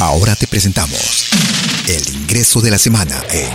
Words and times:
Ahora 0.00 0.34
te 0.34 0.46
presentamos 0.46 1.28
el 1.86 2.16
ingreso 2.16 2.62
de 2.62 2.70
la 2.70 2.78
semana 2.78 3.22
en 3.30 3.50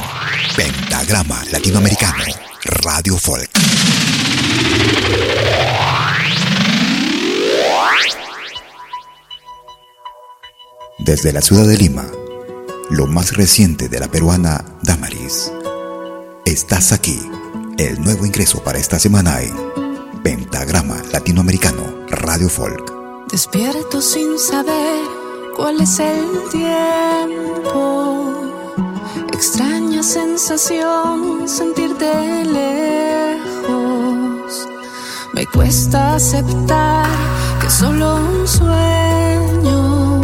Pentagrama 0.56 1.44
Latinoamericano 1.52 2.24
Radio 2.66 3.18
Folk. 3.18 3.50
Desde 11.00 11.34
la 11.34 11.42
ciudad 11.42 11.66
de 11.66 11.78
Lima, 11.78 12.06
lo 12.92 13.08
más 13.08 13.36
reciente 13.36 13.90
de 13.90 14.00
la 14.00 14.08
peruana 14.08 14.64
Damaris. 14.84 15.52
Estás 16.46 16.92
aquí, 16.92 17.20
el 17.80 18.00
nuevo 18.02 18.24
ingreso 18.24 18.64
para 18.64 18.78
esta 18.78 19.00
semana 19.00 19.42
en 19.42 19.56
Pentagrama 20.22 21.02
Latinoamericano 21.12 22.06
Radio 22.08 22.50
Folk. 22.50 22.94
Despierto 23.32 24.00
sin 24.00 24.38
saber 24.38 25.25
¿Cuál 25.56 25.80
es 25.80 26.00
el 26.00 26.50
tiempo? 26.52 28.34
Extraña 29.32 30.04
sensación 30.04 31.48
sentirte 31.48 32.44
lejos. 32.44 33.88
Me 35.34 35.48
cuesta 35.48 36.16
aceptar 36.16 37.08
que 37.62 37.70
solo 37.70 38.18
un 38.18 38.46
sueño. 38.46 40.22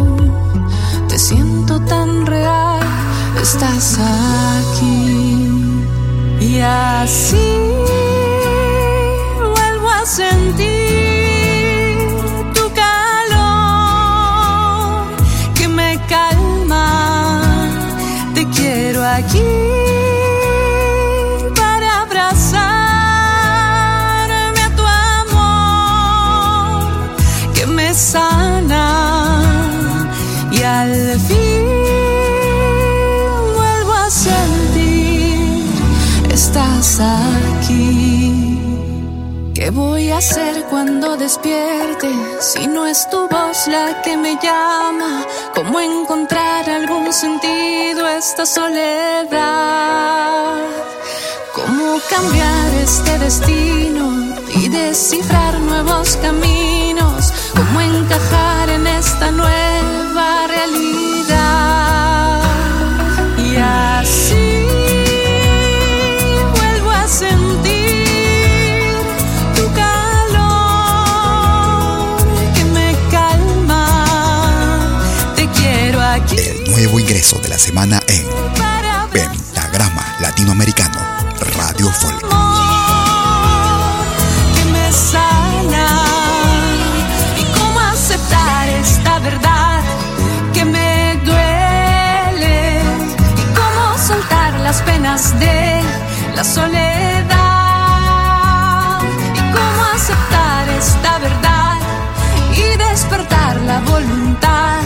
Te 1.08 1.18
siento 1.18 1.80
tan 1.80 2.26
real, 2.26 2.80
estás 3.40 3.98
aquí. 3.98 5.48
Y 6.40 6.60
así 6.60 7.58
vuelvo 9.38 9.88
a 9.88 10.04
sentir. 10.04 10.81
Estás 36.52 37.00
aquí. 37.00 38.58
¿Qué 39.54 39.70
voy 39.70 40.10
a 40.10 40.18
hacer 40.18 40.64
cuando 40.68 41.16
despierte 41.16 42.10
si 42.40 42.66
no 42.66 42.86
es 42.86 43.08
tu 43.08 43.26
voz 43.28 43.66
la 43.68 44.02
que 44.02 44.18
me 44.18 44.36
llama? 44.36 45.24
¿Cómo 45.54 45.80
encontrar 45.80 46.68
algún 46.68 47.10
sentido 47.12 48.04
a 48.04 48.16
esta 48.16 48.44
soledad? 48.44 49.30
¿Cómo 51.54 51.98
cambiar 52.10 52.74
este 52.74 53.18
destino 53.18 54.34
y 54.54 54.68
descifrar 54.68 55.58
nuevos 55.58 56.16
caminos? 56.16 57.32
¿Cómo 57.56 57.80
semana 77.72 78.00
en 78.06 78.26
Pentagrama 79.12 80.04
Latinoamericano 80.20 81.00
Radio 81.56 81.90
Folk. 81.90 82.20
que 84.54 84.64
me 84.70 84.92
sana 84.92 86.04
y 87.40 87.44
cómo 87.58 87.80
aceptar 87.80 88.68
esta 88.68 89.18
verdad 89.20 89.80
que 90.52 90.66
me 90.66 91.18
duele 91.24 92.82
y 93.40 93.44
cómo 93.56 93.96
soltar 94.06 94.52
las 94.60 94.82
penas 94.82 95.32
de 95.40 95.80
la 96.36 96.44
soledad 96.44 97.32
y 99.34 99.40
cómo 99.56 99.82
aceptar 99.94 100.68
esta 100.68 101.18
verdad 101.20 101.78
y 102.54 102.76
despertar 102.76 103.56
la 103.62 103.80
voluntad 103.80 104.82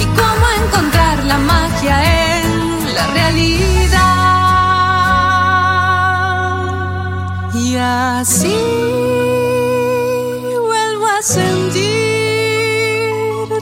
y 0.00 0.04
cómo 0.18 0.44
encontrar 0.64 1.22
la 1.24 1.38
magia 1.38 2.04
en 2.08 2.13
realidad. 3.12 4.14
Y 7.54 7.76
así 7.76 8.56
vuelvo 10.60 11.06
a 11.06 11.22
sentir 11.22 11.82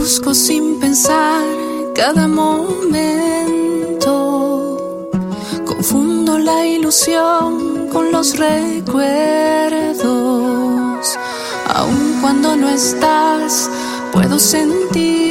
busco 0.02 0.34
sin 0.34 0.80
pensar 0.80 1.46
cada 1.94 2.28
momento. 2.28 2.66
Confundo 5.64 6.40
la 6.40 6.66
ilusión 6.66 7.88
con 7.94 8.12
los 8.12 8.36
recuerdos. 8.36 8.98
Aun 11.76 12.18
cuando 12.20 12.56
no 12.56 12.68
estás 12.70 13.70
puedo 14.12 14.40
sentirte 14.40 15.31